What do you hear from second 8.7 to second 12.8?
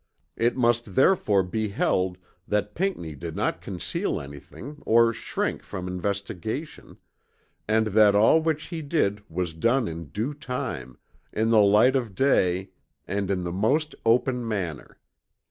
did was done in due time, in the light of day